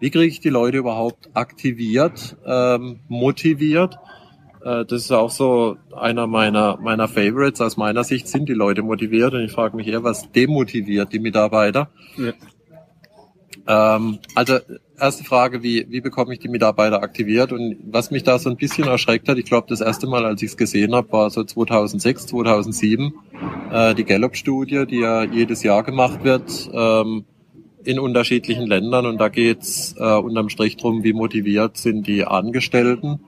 wie 0.00 0.10
kriege 0.10 0.26
ich 0.26 0.40
die 0.40 0.48
Leute 0.48 0.78
überhaupt 0.78 1.30
aktiviert, 1.34 2.36
ähm, 2.46 3.00
motiviert? 3.08 3.98
Äh, 4.64 4.84
das 4.84 5.02
ist 5.04 5.12
auch 5.12 5.30
so 5.30 5.76
einer 5.96 6.26
meiner, 6.26 6.78
meiner 6.78 7.08
Favorites. 7.08 7.60
Aus 7.60 7.76
meiner 7.76 8.04
Sicht 8.04 8.28
sind 8.28 8.48
die 8.48 8.54
Leute 8.54 8.82
motiviert 8.82 9.34
und 9.34 9.40
ich 9.40 9.52
frage 9.52 9.76
mich 9.76 9.88
eher, 9.88 10.04
was 10.04 10.30
demotiviert 10.32 11.12
die 11.12 11.18
Mitarbeiter? 11.18 11.90
Ja. 12.16 12.32
Ähm, 13.66 14.18
also 14.34 14.58
erste 14.98 15.24
Frage, 15.24 15.62
wie, 15.62 15.86
wie 15.90 16.00
bekomme 16.00 16.32
ich 16.32 16.38
die 16.38 16.48
Mitarbeiter 16.48 17.02
aktiviert? 17.02 17.52
Und 17.52 17.76
was 17.84 18.10
mich 18.10 18.22
da 18.22 18.38
so 18.38 18.50
ein 18.50 18.56
bisschen 18.56 18.86
erschreckt 18.88 19.28
hat, 19.28 19.36
ich 19.36 19.44
glaube, 19.44 19.66
das 19.68 19.80
erste 19.80 20.06
Mal, 20.06 20.24
als 20.24 20.42
ich 20.42 20.50
es 20.50 20.56
gesehen 20.56 20.94
habe, 20.94 21.12
war 21.12 21.30
so 21.30 21.44
2006, 21.44 22.26
2007, 22.26 23.12
äh, 23.72 23.94
die 23.94 24.04
Gallup-Studie, 24.04 24.86
die 24.86 25.00
ja 25.00 25.24
jedes 25.24 25.62
Jahr 25.62 25.82
gemacht 25.82 26.24
wird 26.24 26.70
ähm, 26.72 27.24
in 27.88 27.98
unterschiedlichen 27.98 28.66
Ländern. 28.66 29.06
Und 29.06 29.18
da 29.18 29.30
geht's 29.30 29.94
äh, 29.98 30.14
unterm 30.16 30.50
Strich 30.50 30.76
drum, 30.76 31.04
wie 31.04 31.14
motiviert 31.14 31.78
sind 31.78 32.06
die 32.06 32.26
Angestellten. 32.26 33.20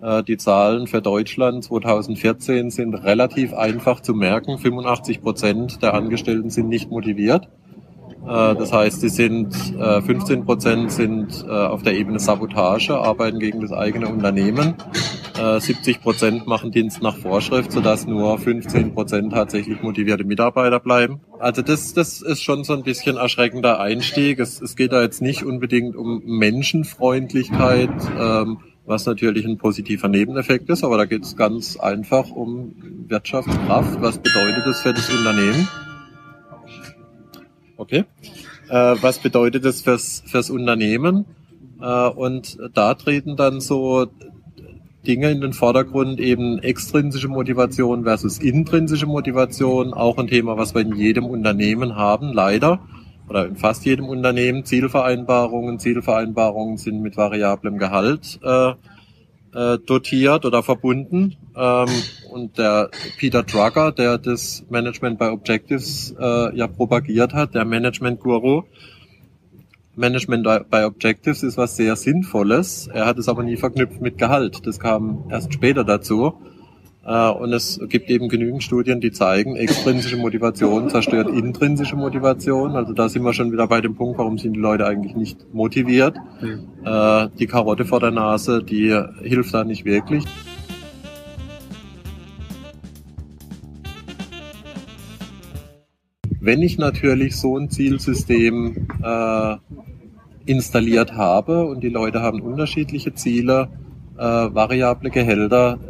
Äh, 0.00 0.22
die 0.22 0.36
Zahlen 0.36 0.86
für 0.86 1.02
Deutschland 1.02 1.64
2014 1.64 2.70
sind 2.70 2.94
relativ 2.94 3.52
einfach 3.52 3.98
zu 4.00 4.14
merken. 4.14 4.58
85 4.58 5.22
Prozent 5.22 5.82
der 5.82 5.94
Angestellten 5.94 6.50
sind 6.50 6.68
nicht 6.68 6.88
motiviert. 6.88 7.48
Äh, 8.24 8.54
das 8.54 8.72
heißt, 8.72 9.00
sie 9.00 9.08
sind 9.08 9.52
15 9.54 10.40
äh, 10.40 10.42
Prozent 10.44 10.92
sind 10.92 11.44
äh, 11.44 11.50
auf 11.50 11.82
der 11.82 11.94
Ebene 11.94 12.20
Sabotage, 12.20 12.96
arbeiten 12.96 13.40
gegen 13.40 13.60
das 13.60 13.72
eigene 13.72 14.06
Unternehmen. 14.06 14.74
70 15.36 16.00
Prozent 16.00 16.46
machen 16.46 16.70
Dienst 16.70 17.02
nach 17.02 17.16
Vorschrift, 17.16 17.72
sodass 17.72 18.06
nur 18.06 18.38
15 18.38 18.94
Prozent 18.94 19.32
tatsächlich 19.32 19.82
motivierte 19.82 20.24
Mitarbeiter 20.24 20.80
bleiben. 20.80 21.20
Also 21.38 21.62
das, 21.62 21.92
das 21.92 22.22
ist 22.22 22.42
schon 22.42 22.64
so 22.64 22.72
ein 22.72 22.82
bisschen 22.82 23.16
erschreckender 23.16 23.80
Einstieg. 23.80 24.38
Es, 24.38 24.60
es 24.60 24.76
geht 24.76 24.92
da 24.92 25.02
jetzt 25.02 25.22
nicht 25.22 25.42
unbedingt 25.44 25.96
um 25.96 26.22
Menschenfreundlichkeit, 26.24 27.90
ähm, 28.18 28.58
was 28.86 29.04
natürlich 29.04 29.44
ein 29.44 29.58
positiver 29.58 30.08
Nebeneffekt 30.08 30.70
ist, 30.70 30.84
aber 30.84 30.96
da 30.96 31.04
geht 31.04 31.24
es 31.24 31.36
ganz 31.36 31.76
einfach 31.76 32.30
um 32.30 32.74
Wirtschaftskraft. 33.08 34.00
Was 34.00 34.18
bedeutet 34.18 34.64
das 34.64 34.80
für 34.80 34.94
das 34.94 35.10
Unternehmen? 35.10 35.68
Okay. 37.76 38.04
Äh, 38.68 38.96
was 39.00 39.18
bedeutet 39.18 39.64
das 39.64 39.82
fürs, 39.82 40.22
fürs 40.26 40.50
Unternehmen? 40.50 41.26
Äh, 41.80 42.08
und 42.08 42.58
da 42.74 42.94
treten 42.94 43.36
dann 43.36 43.60
so 43.60 44.06
Dinge 45.06 45.30
in 45.30 45.40
den 45.40 45.52
Vordergrund, 45.52 46.20
eben 46.20 46.58
extrinsische 46.58 47.28
Motivation 47.28 48.04
versus 48.04 48.38
intrinsische 48.38 49.06
Motivation, 49.06 49.94
auch 49.94 50.18
ein 50.18 50.26
Thema, 50.26 50.56
was 50.56 50.74
wir 50.74 50.82
in 50.82 50.94
jedem 50.96 51.24
Unternehmen 51.26 51.96
haben, 51.96 52.32
leider, 52.32 52.80
oder 53.28 53.46
in 53.46 53.56
fast 53.56 53.84
jedem 53.84 54.06
Unternehmen, 54.08 54.64
Zielvereinbarungen. 54.64 55.78
Zielvereinbarungen 55.78 56.76
sind 56.76 57.00
mit 57.02 57.16
variablem 57.16 57.78
Gehalt 57.78 58.38
äh, 58.42 58.72
äh, 59.56 59.78
dotiert 59.78 60.44
oder 60.44 60.62
verbunden. 60.62 61.36
Ähm, 61.56 61.88
und 62.30 62.58
der 62.58 62.90
Peter 63.18 63.42
Drucker, 63.42 63.92
der 63.92 64.18
das 64.18 64.64
Management 64.68 65.18
by 65.18 65.26
Objectives 65.26 66.14
äh, 66.18 66.56
ja 66.56 66.66
propagiert 66.66 67.32
hat, 67.32 67.54
der 67.54 67.64
Management-Guru, 67.64 68.64
Management 69.96 70.44
by 70.70 70.84
Objectives 70.84 71.42
ist 71.42 71.56
was 71.56 71.76
sehr 71.76 71.96
Sinnvolles. 71.96 72.88
Er 72.92 73.06
hat 73.06 73.18
es 73.18 73.28
aber 73.28 73.42
nie 73.42 73.56
verknüpft 73.56 74.00
mit 74.00 74.18
Gehalt. 74.18 74.66
Das 74.66 74.78
kam 74.78 75.24
erst 75.30 75.52
später 75.54 75.84
dazu. 75.84 76.34
Äh, 77.04 77.30
und 77.30 77.52
es 77.52 77.80
gibt 77.88 78.10
eben 78.10 78.28
genügend 78.28 78.62
Studien, 78.62 79.00
die 79.00 79.10
zeigen, 79.10 79.56
extrinsische 79.56 80.16
Motivation 80.16 80.90
zerstört 80.90 81.28
intrinsische 81.28 81.96
Motivation. 81.96 82.76
Also 82.76 82.92
da 82.92 83.08
sind 83.08 83.22
wir 83.22 83.32
schon 83.32 83.52
wieder 83.52 83.66
bei 83.68 83.80
dem 83.80 83.94
Punkt, 83.94 84.18
warum 84.18 84.38
sind 84.38 84.54
die 84.54 84.60
Leute 84.60 84.86
eigentlich 84.86 85.14
nicht 85.16 85.54
motiviert. 85.54 86.16
Mhm. 86.40 87.30
Die 87.38 87.46
Karotte 87.46 87.84
vor 87.84 88.00
der 88.00 88.10
Nase, 88.10 88.62
die 88.62 88.96
hilft 89.22 89.54
da 89.54 89.64
nicht 89.64 89.84
wirklich. 89.84 90.24
Wenn 96.46 96.62
ich 96.62 96.78
natürlich 96.78 97.34
so 97.34 97.58
ein 97.58 97.70
Zielsystem 97.70 98.86
äh, 99.02 99.56
installiert 100.44 101.14
habe 101.14 101.66
und 101.66 101.82
die 101.82 101.88
Leute 101.88 102.22
haben 102.22 102.40
unterschiedliche 102.40 103.14
Ziele, 103.14 103.66
äh, 104.16 104.22
variable 104.22 105.10
Gehälter, 105.10 105.80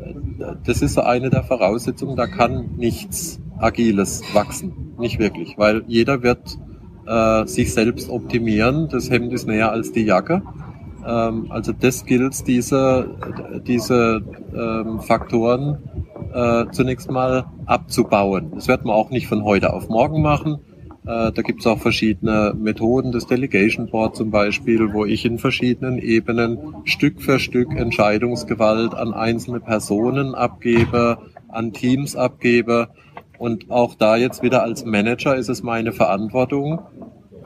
das 0.65 0.81
ist 0.81 0.97
eine 0.97 1.28
der 1.28 1.43
Voraussetzungen, 1.43 2.17
da 2.17 2.27
kann 2.27 2.71
nichts 2.78 3.39
Agiles 3.59 4.22
wachsen. 4.33 4.94
Nicht 4.99 5.19
wirklich, 5.19 5.59
weil 5.59 5.84
jeder 5.89 6.22
wird 6.22 6.59
äh, 7.06 7.47
sich 7.47 7.75
selbst 7.75 8.09
optimieren. 8.09 8.88
Das 8.88 9.11
Hemd 9.11 9.34
ist 9.34 9.47
näher 9.47 9.73
als 9.73 9.93
die 9.93 10.05
Jacke. 10.05 10.41
Ähm, 11.06 11.49
also 11.50 11.73
das 11.78 12.06
gilt, 12.06 12.47
diese, 12.49 13.11
diese 13.67 14.23
ähm, 14.56 15.00
Faktoren 15.00 15.81
äh, 16.36 16.70
zunächst 16.70 17.10
mal 17.10 17.47
abzubauen. 17.64 18.52
Das 18.54 18.69
wird 18.69 18.84
man 18.84 18.94
auch 18.94 19.08
nicht 19.08 19.26
von 19.26 19.42
heute 19.42 19.72
auf 19.72 19.88
morgen 19.88 20.20
machen. 20.20 20.58
Äh, 21.06 21.32
da 21.32 21.42
gibt 21.42 21.60
es 21.60 21.66
auch 21.66 21.78
verschiedene 21.78 22.54
Methoden, 22.54 23.10
das 23.10 23.26
Delegation 23.26 23.88
Board 23.88 24.16
zum 24.16 24.30
Beispiel, 24.30 24.92
wo 24.92 25.06
ich 25.06 25.25
in 25.25 25.38
verschiedenen 25.38 25.98
Ebenen 25.98 26.58
Stück 26.84 27.22
für 27.22 27.38
Stück 27.38 27.75
Entscheidungsgewalt 27.75 28.94
an 28.94 29.14
einzelne 29.14 29.60
Personen 29.60 30.34
abgebe, 30.34 31.19
an 31.48 31.72
Teams 31.72 32.16
abgebe. 32.16 32.88
Und 33.38 33.70
auch 33.70 33.94
da 33.94 34.16
jetzt 34.16 34.42
wieder 34.42 34.62
als 34.62 34.84
Manager 34.84 35.36
ist 35.36 35.48
es 35.48 35.62
meine 35.62 35.92
Verantwortung, 35.92 36.80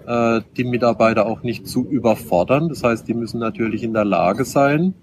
äh, 0.05 0.41
die 0.57 0.65
Mitarbeiter 0.65 1.27
auch 1.27 1.45
nicht 1.45 1.69
zu 1.69 1.87
überfordern. 1.87 2.69
Das 2.69 2.83
heißt, 2.83 3.07
die 3.07 3.15
müssen 3.15 3.39
natürlich 3.39 3.85
in 3.85 3.93
der 3.93 4.05
Lage 4.05 4.45
sein, 4.45 4.95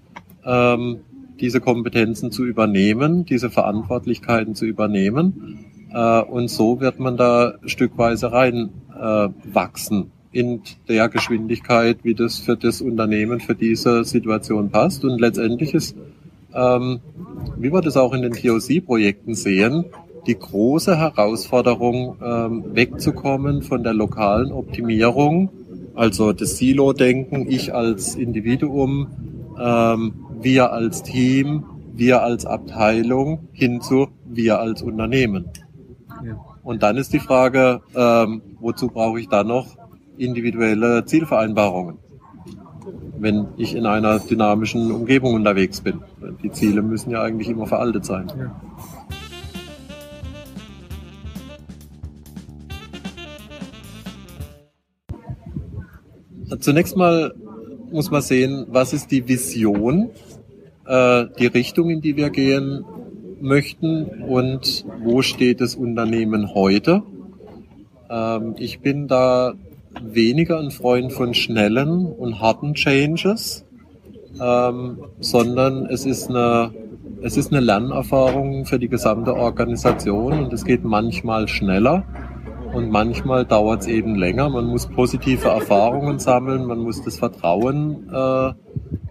ähm, 0.44 1.00
diese 1.40 1.60
Kompetenzen 1.60 2.30
zu 2.30 2.44
übernehmen, 2.44 3.24
diese 3.24 3.50
Verantwortlichkeiten 3.50 4.54
zu 4.54 4.64
übernehmen 4.64 5.64
äh, 5.92 6.20
und 6.22 6.48
so 6.48 6.80
wird 6.80 6.98
man 6.98 7.16
da 7.16 7.54
stückweise 7.64 8.32
rein 8.32 8.70
äh, 8.94 9.28
wachsen 9.52 10.10
in 10.30 10.60
der 10.88 11.08
Geschwindigkeit, 11.08 11.98
wie 12.02 12.14
das 12.14 12.38
für 12.38 12.56
das 12.56 12.82
Unternehmen, 12.82 13.40
für 13.40 13.54
diese 13.54 14.04
Situation 14.04 14.70
passt. 14.70 15.04
Und 15.04 15.20
letztendlich 15.20 15.74
ist, 15.74 15.96
ähm, 16.54 17.00
wie 17.56 17.72
wir 17.72 17.80
das 17.80 17.96
auch 17.96 18.12
in 18.12 18.22
den 18.22 18.32
TOC-Projekten 18.32 19.34
sehen, 19.34 19.86
die 20.26 20.38
große 20.38 20.98
Herausforderung, 20.98 22.16
ähm, 22.22 22.64
wegzukommen 22.74 23.62
von 23.62 23.82
der 23.82 23.94
lokalen 23.94 24.52
Optimierung, 24.52 25.48
also 25.94 26.32
das 26.32 26.58
Silo-Denken, 26.58 27.50
ich 27.50 27.74
als 27.74 28.14
Individuum, 28.14 29.08
ähm, 29.58 30.12
wir 30.40 30.72
als 30.72 31.02
Team, 31.02 31.64
wir 31.94 32.22
als 32.22 32.46
Abteilung, 32.46 33.48
hin 33.52 33.80
zu 33.80 34.08
wir 34.24 34.60
als 34.60 34.82
Unternehmen. 34.82 35.46
Und 36.62 36.82
dann 36.82 36.96
ist 36.96 37.12
die 37.12 37.20
Frage, 37.20 37.80
ähm, 37.94 38.42
wozu 38.60 38.88
brauche 38.88 39.20
ich 39.20 39.28
dann 39.28 39.46
noch 39.46 39.76
individuelle 40.16 41.04
Zielvereinbarungen? 41.04 41.98
wenn 43.20 43.48
ich 43.56 43.74
in 43.74 43.86
einer 43.86 44.18
dynamischen 44.18 44.92
Umgebung 44.92 45.34
unterwegs 45.34 45.80
bin. 45.80 46.00
Die 46.42 46.50
Ziele 46.50 46.82
müssen 46.82 47.10
ja 47.10 47.22
eigentlich 47.22 47.48
immer 47.48 47.66
veraltet 47.66 48.04
sein. 48.04 48.30
Ja. 56.48 56.58
Zunächst 56.60 56.96
mal 56.96 57.34
muss 57.92 58.10
man 58.10 58.22
sehen, 58.22 58.66
was 58.68 58.92
ist 58.92 59.10
die 59.10 59.28
Vision, 59.28 60.10
äh, 60.86 61.26
die 61.38 61.46
Richtung, 61.46 61.90
in 61.90 62.00
die 62.00 62.16
wir 62.16 62.30
gehen, 62.30 62.84
möchten 63.40 64.04
und 64.22 64.84
wo 65.02 65.22
steht 65.22 65.60
das 65.60 65.74
Unternehmen 65.74 66.54
heute. 66.54 67.02
Ähm, 68.10 68.54
ich 68.58 68.80
bin 68.80 69.08
da 69.08 69.54
weniger 70.02 70.58
ein 70.58 70.70
Freund 70.70 71.12
von 71.12 71.34
schnellen 71.34 72.06
und 72.06 72.40
harten 72.40 72.74
Changes, 72.74 73.64
ähm, 74.40 74.98
sondern 75.20 75.86
es 75.86 76.06
ist 76.06 76.28
eine 76.28 76.72
es 77.20 77.36
ist 77.36 77.52
eine 77.52 77.60
Lernerfahrung 77.60 78.64
für 78.64 78.78
die 78.78 78.88
gesamte 78.88 79.34
Organisation 79.34 80.44
und 80.44 80.52
es 80.52 80.64
geht 80.64 80.84
manchmal 80.84 81.48
schneller 81.48 82.04
und 82.72 82.90
manchmal 82.90 83.44
dauert 83.44 83.82
es 83.82 83.86
eben 83.88 84.14
länger. 84.14 84.48
Man 84.48 84.66
muss 84.66 84.86
positive 84.86 85.48
Erfahrungen 85.48 86.18
sammeln, 86.18 86.64
man 86.66 86.78
muss 86.78 87.02
das 87.02 87.18
Vertrauen 87.18 88.08
äh, 88.12 88.52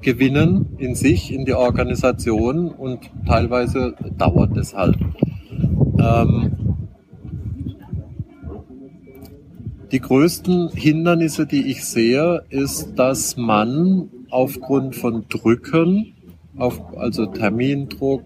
gewinnen 0.01 0.75
in 0.77 0.95
sich, 0.95 1.33
in 1.33 1.45
die 1.45 1.53
Organisation 1.53 2.69
und 2.69 3.09
teilweise 3.25 3.95
dauert 4.17 4.55
es 4.57 4.75
halt. 4.75 4.97
Ähm, 5.99 6.51
die 9.91 10.01
größten 10.01 10.69
Hindernisse, 10.69 11.45
die 11.45 11.71
ich 11.71 11.85
sehe, 11.85 12.43
ist, 12.49 12.97
dass 12.99 13.37
man 13.37 14.09
aufgrund 14.29 14.95
von 14.95 15.25
Drücken, 15.29 16.13
auf, 16.57 16.81
also 16.97 17.27
Termindruck, 17.27 18.23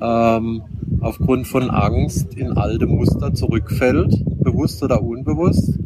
ähm, 0.00 0.62
aufgrund 1.00 1.46
von 1.46 1.70
Angst 1.70 2.34
in 2.34 2.52
alte 2.52 2.86
Muster 2.86 3.34
zurückfällt, 3.34 4.24
bewusst 4.60 4.82
oder 4.82 5.02
unbewusst. 5.02 5.78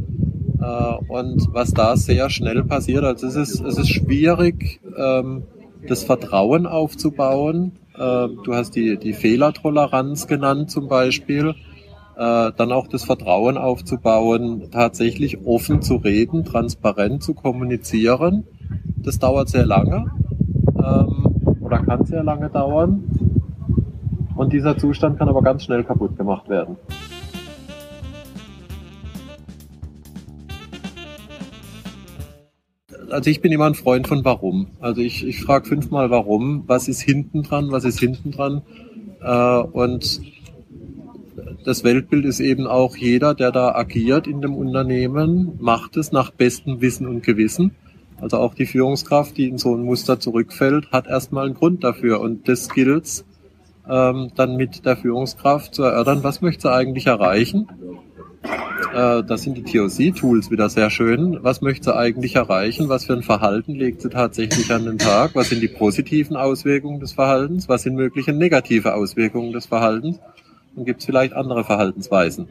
Äh, 0.60 0.94
und 1.08 1.48
was 1.52 1.72
da 1.72 1.96
sehr 1.96 2.28
schnell 2.28 2.64
passiert, 2.64 3.04
also 3.04 3.26
es 3.28 3.36
ist, 3.36 3.60
es 3.60 3.78
ist 3.78 3.88
schwierig, 3.88 4.80
ähm, 4.96 5.44
das 5.86 6.02
Vertrauen 6.02 6.66
aufzubauen. 6.66 7.72
Äh, 7.94 7.98
du 8.44 8.54
hast 8.54 8.74
die, 8.74 8.96
die 8.98 9.12
Fehlertoleranz 9.12 10.26
genannt 10.26 10.70
zum 10.70 10.88
Beispiel. 10.88 11.54
Äh, 12.16 12.52
dann 12.56 12.72
auch 12.72 12.88
das 12.88 13.04
Vertrauen 13.04 13.58
aufzubauen, 13.58 14.70
tatsächlich 14.72 15.46
offen 15.46 15.80
zu 15.80 15.96
reden, 15.96 16.44
transparent 16.44 17.22
zu 17.22 17.34
kommunizieren. 17.34 18.44
Das 18.96 19.18
dauert 19.20 19.48
sehr 19.48 19.66
lange 19.66 20.10
ähm, 20.78 21.58
oder 21.60 21.78
kann 21.78 22.04
sehr 22.06 22.24
lange 22.24 22.50
dauern. 22.50 23.04
Und 24.36 24.52
dieser 24.52 24.76
Zustand 24.78 25.18
kann 25.18 25.28
aber 25.28 25.42
ganz 25.42 25.64
schnell 25.64 25.84
kaputt 25.84 26.16
gemacht 26.16 26.48
werden. 26.48 26.76
Also 33.14 33.30
ich 33.30 33.40
bin 33.40 33.52
immer 33.52 33.66
ein 33.66 33.74
Freund 33.74 34.08
von 34.08 34.24
warum. 34.24 34.66
Also 34.80 35.00
ich, 35.00 35.26
ich 35.26 35.40
frage 35.40 35.66
fünfmal 35.66 36.10
warum, 36.10 36.64
was 36.66 36.88
ist 36.88 37.00
hinten 37.00 37.44
dran, 37.44 37.70
was 37.70 37.84
ist 37.84 38.00
hinten 38.00 38.32
dran. 38.32 38.62
Äh, 39.22 39.58
und 39.58 40.20
das 41.64 41.84
Weltbild 41.84 42.24
ist 42.24 42.40
eben 42.40 42.66
auch 42.66 42.96
jeder, 42.96 43.34
der 43.34 43.52
da 43.52 43.74
agiert 43.74 44.26
in 44.26 44.42
dem 44.42 44.54
Unternehmen, 44.54 45.52
macht 45.60 45.96
es 45.96 46.12
nach 46.12 46.30
bestem 46.30 46.80
Wissen 46.80 47.06
und 47.06 47.22
Gewissen. 47.22 47.74
Also 48.20 48.38
auch 48.38 48.54
die 48.54 48.66
Führungskraft, 48.66 49.36
die 49.36 49.48
in 49.48 49.58
so 49.58 49.74
ein 49.74 49.82
Muster 49.82 50.18
zurückfällt, 50.18 50.90
hat 50.90 51.06
erstmal 51.06 51.46
einen 51.46 51.54
Grund 51.54 51.84
dafür. 51.84 52.20
Und 52.20 52.48
das 52.48 52.68
gilt 52.68 53.24
ähm, 53.88 54.32
dann 54.34 54.56
mit 54.56 54.84
der 54.84 54.96
Führungskraft 54.96 55.74
zu 55.74 55.84
erörtern, 55.84 56.24
was 56.24 56.40
möchte 56.40 56.62
sie 56.62 56.72
eigentlich 56.72 57.06
erreichen 57.06 57.68
äh, 58.94 59.24
das 59.24 59.42
sind 59.42 59.56
die 59.56 59.62
TOC-Tools 59.62 60.50
wieder 60.50 60.68
sehr 60.68 60.90
schön. 60.90 61.38
Was 61.42 61.60
möchte 61.60 61.84
sie 61.84 61.96
eigentlich 61.96 62.36
erreichen? 62.36 62.88
Was 62.88 63.04
für 63.04 63.14
ein 63.14 63.22
Verhalten 63.22 63.74
legt 63.74 64.02
sie 64.02 64.10
tatsächlich 64.10 64.70
an 64.72 64.84
den 64.84 64.98
Tag? 64.98 65.34
Was 65.34 65.48
sind 65.48 65.60
die 65.60 65.68
positiven 65.68 66.36
Auswirkungen 66.36 67.00
des 67.00 67.12
Verhaltens? 67.12 67.68
Was 67.68 67.82
sind 67.82 67.96
mögliche 67.96 68.32
negative 68.32 68.94
Auswirkungen 68.94 69.52
des 69.52 69.66
Verhaltens? 69.66 70.20
Und 70.76 70.84
gibt 70.84 71.00
es 71.00 71.06
vielleicht 71.06 71.34
andere 71.34 71.64
Verhaltensweisen, 71.64 72.48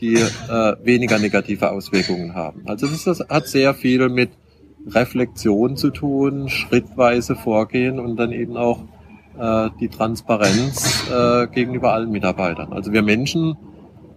die 0.00 0.14
äh, 0.14 0.76
weniger 0.82 1.18
negative 1.18 1.70
Auswirkungen 1.70 2.34
haben? 2.34 2.62
Also 2.66 2.86
das, 2.86 3.04
das 3.04 3.20
hat 3.28 3.46
sehr 3.48 3.74
viel 3.74 4.08
mit 4.08 4.30
Reflexion 4.88 5.76
zu 5.76 5.90
tun, 5.90 6.48
schrittweise 6.48 7.34
vorgehen 7.34 7.98
und 7.98 8.16
dann 8.16 8.32
eben 8.32 8.56
auch 8.56 8.84
äh, 9.38 9.70
die 9.80 9.88
Transparenz 9.88 11.10
äh, 11.10 11.48
gegenüber 11.48 11.92
allen 11.92 12.10
Mitarbeitern. 12.10 12.72
Also 12.72 12.92
wir 12.92 13.02
Menschen 13.02 13.56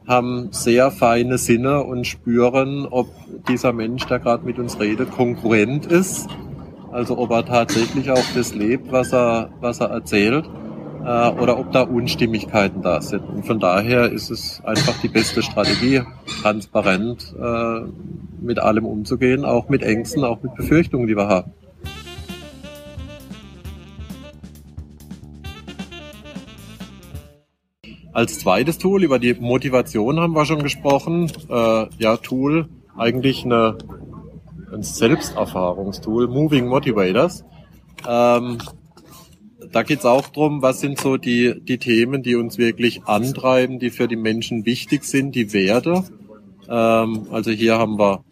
haben 0.09 0.49
sehr 0.51 0.89
feine 0.89 1.37
Sinne 1.37 1.83
und 1.83 2.05
spüren, 2.07 2.87
ob 2.89 3.07
dieser 3.47 3.71
Mensch, 3.73 4.05
der 4.07 4.19
gerade 4.19 4.43
mit 4.43 4.57
uns 4.57 4.79
redet, 4.79 5.11
konkurrent 5.11 5.85
ist. 5.85 6.27
Also 6.91 7.17
ob 7.19 7.29
er 7.29 7.45
tatsächlich 7.45 8.09
auch 8.09 8.23
das 8.35 8.55
lebt, 8.55 8.91
was 8.91 9.13
er, 9.13 9.51
was 9.61 9.79
er 9.79 9.91
erzählt, 9.91 10.49
äh, 11.05 11.29
oder 11.29 11.59
ob 11.59 11.71
da 11.71 11.83
Unstimmigkeiten 11.83 12.81
da 12.81 13.01
sind. 13.01 13.23
Und 13.29 13.45
von 13.45 13.59
daher 13.59 14.11
ist 14.11 14.31
es 14.31 14.61
einfach 14.65 14.99
die 15.01 15.09
beste 15.09 15.43
Strategie, 15.43 16.01
transparent 16.41 17.35
äh, 17.39 17.81
mit 18.41 18.57
allem 18.57 18.85
umzugehen, 18.85 19.45
auch 19.45 19.69
mit 19.69 19.83
Ängsten, 19.83 20.23
auch 20.23 20.41
mit 20.41 20.55
Befürchtungen, 20.55 21.07
die 21.07 21.15
wir 21.15 21.27
haben. 21.27 21.53
Als 28.19 28.37
zweites 28.37 28.77
Tool, 28.77 29.05
über 29.05 29.17
die 29.17 29.33
Motivation 29.33 30.19
haben 30.19 30.33
wir 30.33 30.43
schon 30.43 30.61
gesprochen. 30.61 31.31
Äh, 31.49 31.85
ja, 31.99 32.17
Tool, 32.17 32.67
eigentlich 32.97 33.45
eine, 33.45 33.77
ein 34.73 34.83
Selbsterfahrungstool, 34.83 36.27
Moving 36.27 36.67
Motivators. 36.67 37.45
Ähm, 38.05 38.57
da 39.71 39.83
geht's 39.83 40.03
auch 40.03 40.27
drum, 40.27 40.61
was 40.61 40.81
sind 40.81 40.99
so 40.99 41.15
die, 41.15 41.61
die 41.61 41.77
Themen, 41.77 42.21
die 42.21 42.35
uns 42.35 42.57
wirklich 42.57 43.05
antreiben, 43.05 43.79
die 43.79 43.89
für 43.89 44.09
die 44.09 44.17
Menschen 44.17 44.65
wichtig 44.65 45.05
sind, 45.05 45.33
die 45.33 45.53
Werte. 45.53 46.03
Ähm, 46.67 47.27
also 47.31 47.51
hier 47.51 47.77
haben 47.77 47.97
wir 47.97 48.25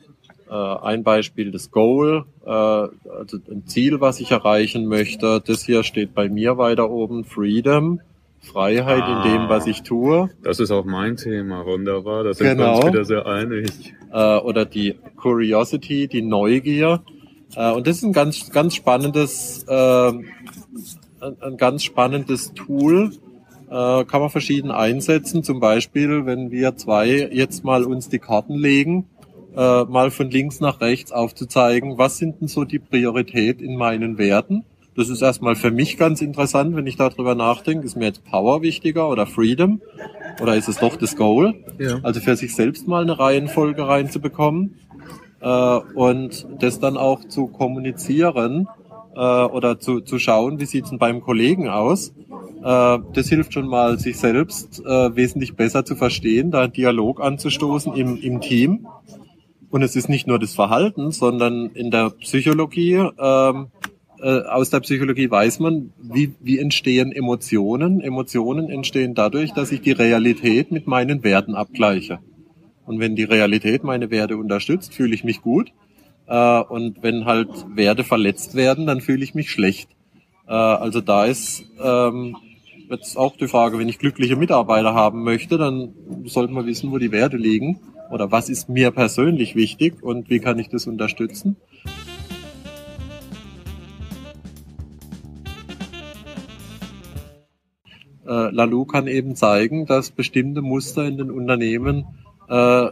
äh, 0.50 0.54
ein 0.54 1.06
Beispiel 1.06 1.50
das 1.50 1.72
Goal, 1.72 2.26
äh, 2.46 2.50
also 2.50 3.38
ein 3.50 3.64
Ziel, 3.68 4.02
was 4.02 4.20
ich 4.20 4.32
erreichen 4.32 4.88
möchte. 4.88 5.40
Das 5.40 5.64
hier 5.64 5.84
steht 5.84 6.14
bei 6.14 6.28
mir 6.28 6.58
weiter 6.58 6.90
oben, 6.90 7.24
Freedom. 7.24 8.02
Freiheit 8.42 9.04
ah, 9.04 9.24
in 9.24 9.32
dem, 9.32 9.50
was 9.50 9.68
ich 9.68 9.84
tue. 9.84 10.30
Das 10.44 10.60
ist 10.60 10.72
auch 10.72 10.86
mein 10.86 11.18
Thema, 11.18 11.66
wunderbar. 11.66 12.24
Da 12.24 12.34
sind 12.34 12.48
genau. 12.48 12.64
wir 12.64 12.76
uns 12.76 12.86
wieder 12.86 13.06
sehr 13.06 13.26
einig. 13.26 13.94
Äh, 14.12 14.38
oder 14.38 14.66
die 14.66 14.96
Curiosity, 15.16 16.08
die 16.08 16.22
Neugier. 16.22 17.02
Äh, 17.56 17.72
und 17.72 17.88
das 17.88 17.98
ist 17.98 18.04
ein 18.04 18.14
ganz, 18.14 18.50
ganz 18.52 18.76
spannendes, 18.76 19.66
äh, 19.68 20.10
ein, 20.10 20.26
ein, 21.20 21.58
ganz 21.58 21.84
spannendes 21.84 22.54
Tool. 22.54 23.12
Äh, 23.70 24.06
kann 24.06 24.22
man 24.22 24.30
verschieden 24.30 24.72
einsetzen. 24.72 25.44
Zum 25.44 25.60
Beispiel, 25.60 26.26
wenn 26.26 26.52
wir 26.52 26.78
zwei 26.78 27.30
jetzt 27.32 27.66
mal 27.66 27.84
uns 27.84 28.08
die 28.08 28.20
Karten 28.20 28.56
legen, 28.56 29.08
äh, 29.56 29.84
mal 29.86 30.12
von 30.12 30.30
links 30.30 30.60
nach 30.60 30.80
rechts 30.80 31.12
aufzuzeigen, 31.12 31.98
was 31.98 32.18
sind 32.18 32.40
denn 32.40 32.48
so 32.48 32.64
die 32.64 32.80
Priorität 32.80 33.62
in 33.62 33.76
meinen 33.76 34.18
Werten? 34.18 34.64
Das 34.98 35.10
ist 35.10 35.22
erstmal 35.22 35.56
für 35.56 35.70
mich 35.70 35.96
ganz 35.96 36.24
interessant, 36.24 36.76
wenn 36.76 36.88
ich 36.88 36.98
darüber 36.98 37.36
nachdenke. 37.36 37.86
Ist 37.86 37.96
mir 37.96 38.06
jetzt 38.06 38.26
Power 38.26 38.64
wichtiger 38.64 39.10
oder 39.10 39.28
Freedom? 39.28 39.80
Oder 40.42 40.56
ist 40.56 40.68
es 40.68 40.80
doch 40.80 40.96
das 40.96 41.16
Goal? 41.16 41.54
Ja. 41.78 42.00
Also 42.02 42.20
für 42.20 42.36
sich 42.36 42.56
selbst 42.56 42.88
mal 42.88 43.04
eine 43.04 43.20
Reihenfolge 43.20 43.88
reinzubekommen 43.88 44.74
äh, 45.40 45.48
und 45.94 46.48
das 46.60 46.80
dann 46.80 46.98
auch 46.98 47.24
zu 47.26 47.46
kommunizieren 47.46 48.68
äh, 49.16 49.20
oder 49.20 49.80
zu, 49.80 50.02
zu 50.02 50.18
schauen, 50.18 50.60
wie 50.60 50.66
sieht's 50.66 50.90
denn 50.90 50.98
beim 50.98 51.22
Kollegen 51.22 51.70
aus. 51.70 52.10
Äh, 52.64 52.98
das 53.14 53.30
hilft 53.30 53.54
schon 53.54 53.68
mal, 53.68 54.00
sich 54.00 54.18
selbst 54.18 54.80
äh, 54.84 55.16
wesentlich 55.16 55.56
besser 55.56 55.86
zu 55.86 55.96
verstehen, 55.96 56.50
da 56.50 56.62
einen 56.62 56.74
Dialog 56.74 57.22
anzustoßen 57.22 57.94
im, 57.94 58.20
im 58.20 58.42
Team. 58.42 58.88
Und 59.70 59.84
es 59.84 59.96
ist 59.96 60.10
nicht 60.10 60.28
nur 60.28 60.40
das 60.40 60.56
Verhalten, 60.56 61.12
sondern 61.12 61.68
in 61.68 61.92
der 61.92 62.10
Psychologie 62.10 62.96
ähm, 63.20 63.68
äh, 64.22 64.42
aus 64.42 64.70
der 64.70 64.80
Psychologie 64.80 65.30
weiß 65.30 65.60
man, 65.60 65.92
wie, 66.02 66.34
wie 66.40 66.60
entstehen 66.60 67.12
Emotionen. 67.12 68.02
Emotionen 68.02 68.70
entstehen 68.70 69.14
dadurch, 69.16 69.54
dass 69.54 69.72
ich 69.72 69.82
die 69.82 69.92
Realität 69.92 70.72
mit 70.72 70.88
meinen 70.88 71.24
Werten 71.24 71.56
abgleiche. 71.56 72.20
Und 72.86 73.00
wenn 73.00 73.16
die 73.16 73.26
Realität 73.26 73.84
meine 73.84 74.10
Werte 74.12 74.38
unterstützt, 74.38 74.94
fühle 74.94 75.14
ich 75.14 75.24
mich 75.24 75.42
gut. 75.42 75.72
Äh, 76.28 76.60
und 76.62 77.04
wenn 77.04 77.26
halt 77.26 77.50
Werte 77.76 78.04
verletzt 78.04 78.56
werden, 78.56 78.88
dann 78.88 79.02
fühle 79.02 79.24
ich 79.24 79.36
mich 79.36 79.52
schlecht. 79.52 79.90
Äh, 80.48 80.54
also 80.54 81.02
da 81.02 81.26
ist 81.26 81.66
ähm, 81.84 82.38
jetzt 82.90 83.18
auch 83.18 83.36
die 83.36 83.48
Frage, 83.48 83.78
wenn 83.78 83.90
ich 83.90 84.00
glückliche 84.00 84.36
Mitarbeiter 84.36 84.94
haben 84.94 85.24
möchte, 85.24 85.58
dann 85.58 85.94
sollte 86.26 86.54
man 86.54 86.66
wissen, 86.66 86.92
wo 86.92 86.98
die 86.98 87.12
Werte 87.12 87.38
liegen 87.38 87.80
oder 88.10 88.32
was 88.32 88.50
ist 88.50 88.70
mir 88.70 88.92
persönlich 88.92 89.56
wichtig 89.56 90.02
und 90.02 90.30
wie 90.30 90.40
kann 90.40 90.60
ich 90.60 90.70
das 90.70 90.88
unterstützen. 90.88 91.58
Äh, 98.28 98.50
Lalu 98.52 98.86
kann 98.86 99.08
eben 99.08 99.36
zeigen, 99.36 99.86
dass 99.86 100.12
bestimmte 100.12 100.62
Muster 100.62 101.06
in 101.06 101.18
den 101.18 101.32
Unternehmen 101.32 102.06
äh, 102.50 102.88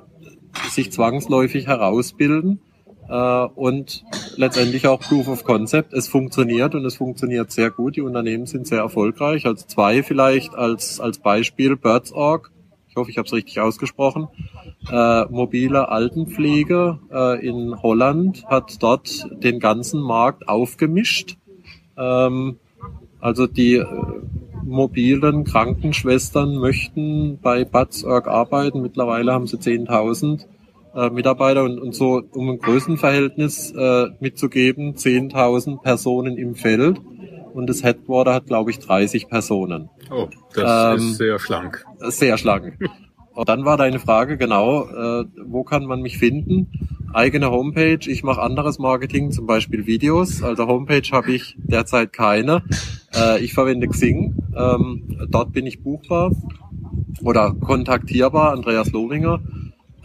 sich 0.69 0.91
zwangsläufig 0.91 1.67
herausbilden 1.67 2.59
äh, 3.09 3.45
und 3.55 4.03
letztendlich 4.35 4.87
auch 4.87 4.99
Proof 4.99 5.27
of 5.27 5.43
Concept. 5.43 5.93
Es 5.93 6.07
funktioniert 6.07 6.75
und 6.75 6.85
es 6.85 6.95
funktioniert 6.95 7.51
sehr 7.51 7.71
gut. 7.71 7.95
Die 7.95 8.01
Unternehmen 8.01 8.45
sind 8.45 8.67
sehr 8.67 8.79
erfolgreich. 8.79 9.45
Also 9.45 9.65
zwei 9.67 10.03
vielleicht 10.03 10.55
als, 10.55 10.99
als 10.99 11.19
Beispiel 11.19 11.75
Birds.org. 11.75 12.51
Ich 12.89 12.95
hoffe, 12.95 13.11
ich 13.11 13.17
habe 13.17 13.25
es 13.25 13.33
richtig 13.33 13.59
ausgesprochen. 13.59 14.29
Äh, 14.89 15.25
mobile 15.25 15.89
Altenpflege 15.89 16.99
äh, 17.11 17.45
in 17.45 17.81
Holland 17.81 18.45
hat 18.45 18.81
dort 18.81 19.27
den 19.43 19.59
ganzen 19.59 19.99
Markt 19.99 20.47
aufgemischt. 20.47 21.37
Ähm, 21.97 22.57
also 23.19 23.47
die 23.47 23.75
äh, 23.75 23.85
mobilen 24.65 25.43
Krankenschwestern 25.43 26.55
möchten 26.57 27.39
bei 27.41 27.63
Batzorg 27.65 28.27
arbeiten. 28.27 28.81
Mittlerweile 28.81 29.33
haben 29.33 29.47
sie 29.47 29.57
10.000 29.57 30.45
äh, 30.95 31.09
Mitarbeiter 31.09 31.63
und, 31.63 31.79
und 31.79 31.93
so, 31.93 32.21
um 32.31 32.49
ein 32.49 32.59
Größenverhältnis 32.59 33.71
äh, 33.71 34.07
mitzugeben, 34.19 34.95
10.000 34.95 35.81
Personen 35.81 36.37
im 36.37 36.55
Feld 36.55 36.99
und 37.53 37.67
das 37.67 37.83
Headquarter 37.83 38.33
hat, 38.33 38.47
glaube 38.47 38.71
ich, 38.71 38.79
30 38.79 39.29
Personen. 39.29 39.89
Oh, 40.11 40.27
das 40.53 40.99
ähm, 41.01 41.09
ist 41.09 41.17
sehr 41.17 41.39
schlank. 41.39 41.85
Sehr 41.99 42.37
schlank. 42.37 42.77
Und 43.33 43.49
dann 43.49 43.65
war 43.65 43.77
deine 43.77 43.99
Frage 43.99 44.37
genau, 44.37 44.83
äh, 44.85 45.25
wo 45.45 45.63
kann 45.63 45.85
man 45.85 46.01
mich 46.01 46.17
finden? 46.17 46.67
Eigene 47.13 47.51
Homepage, 47.51 47.99
ich 48.09 48.23
mache 48.23 48.41
anderes 48.41 48.79
Marketing, 48.79 49.31
zum 49.31 49.45
Beispiel 49.45 49.85
Videos. 49.85 50.43
Also 50.43 50.67
Homepage 50.67 51.09
habe 51.11 51.31
ich 51.33 51.55
derzeit 51.57 52.13
keine. 52.13 52.63
Äh, 53.13 53.43
ich 53.43 53.53
verwende 53.53 53.87
Xing. 53.87 54.35
Ähm, 54.55 55.27
dort 55.29 55.53
bin 55.53 55.65
ich 55.65 55.83
buchbar 55.83 56.31
oder 57.21 57.53
kontaktierbar, 57.53 58.51
Andreas 58.53 58.91
Lowinger. 58.91 59.41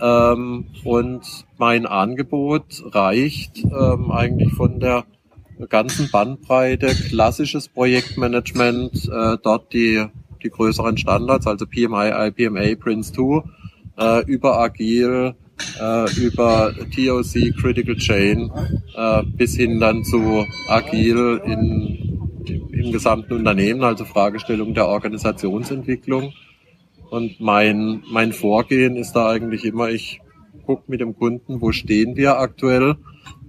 Ähm, 0.00 0.66
und 0.84 1.22
mein 1.58 1.86
Angebot 1.86 2.82
reicht 2.92 3.64
ähm, 3.64 4.10
eigentlich 4.10 4.52
von 4.54 4.80
der 4.80 5.04
ganzen 5.68 6.10
Bandbreite, 6.10 6.86
klassisches 6.86 7.68
Projektmanagement, 7.68 9.10
äh, 9.12 9.36
dort 9.42 9.72
die, 9.72 10.06
die 10.42 10.48
größeren 10.48 10.96
Standards, 10.96 11.46
also 11.46 11.66
PMI, 11.66 12.28
IPMA, 12.28 12.76
Prince 12.78 13.12
2, 13.12 13.42
äh, 13.98 14.24
über 14.24 14.58
Agil, 14.58 15.34
äh, 15.78 16.18
über 16.18 16.72
TOC, 16.94 17.54
Critical 17.60 17.96
Chain, 17.96 18.50
äh, 18.96 19.22
bis 19.22 19.56
hin 19.56 19.80
dann 19.80 20.04
zu 20.04 20.46
Agil 20.68 21.40
in, 21.44 22.19
im 22.80 22.92
gesamten 22.92 23.34
Unternehmen, 23.34 23.84
also 23.84 24.04
Fragestellung 24.04 24.74
der 24.74 24.88
Organisationsentwicklung. 24.88 26.32
Und 27.10 27.40
mein, 27.40 28.02
mein 28.10 28.32
Vorgehen 28.32 28.96
ist 28.96 29.12
da 29.12 29.28
eigentlich 29.28 29.64
immer, 29.64 29.90
ich 29.90 30.20
gucke 30.64 30.84
mit 30.86 31.00
dem 31.00 31.16
Kunden, 31.16 31.60
wo 31.60 31.72
stehen 31.72 32.16
wir 32.16 32.38
aktuell 32.38 32.96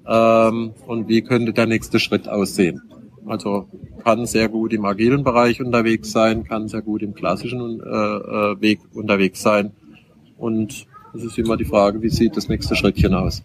ähm, 0.08 0.74
und 0.88 1.08
wie 1.08 1.22
könnte 1.22 1.54
der 1.54 1.68
nächste 1.68 2.00
Schritt 2.00 2.28
aussehen. 2.28 2.82
Also 3.28 3.68
kann 4.04 4.26
sehr 4.26 4.50
gut 4.50 4.74
im 4.74 4.86
agilen 4.86 5.24
Bereich 5.24 5.62
unterwegs 5.62 6.12
sein, 6.12 6.44
kann 6.44 6.68
sehr 6.68 6.82
gut 6.82 7.04
im 7.04 7.14
klassischen 7.14 7.80
äh, 7.82 7.86
äh 7.86 8.62
Weg 8.62 8.80
unterwegs 8.94 9.42
sein. 9.44 9.74
Und 10.38 10.88
es 11.14 11.24
ist 11.24 11.38
immer 11.38 11.56
die 11.56 11.66
Frage, 11.66 12.02
wie 12.02 12.10
sieht 12.10 12.36
das 12.36 12.50
nächste 12.50 12.76
Schrittchen 12.76 13.14
aus? 13.14 13.44